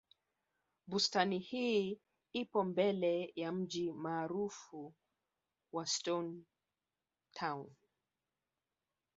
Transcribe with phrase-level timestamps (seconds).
[0.87, 1.99] bustani hii
[2.33, 4.93] ipo mbele ya mji maarufu
[5.71, 6.41] wa stone
[7.33, 7.69] town